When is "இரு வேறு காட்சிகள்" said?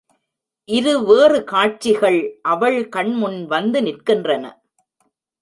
0.69-2.19